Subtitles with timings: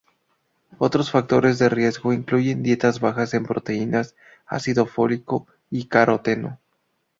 [0.79, 4.15] Otros factores de riesgo incluyen dietas bajas en proteínas,
[4.47, 6.59] ácido fólico y caroteno.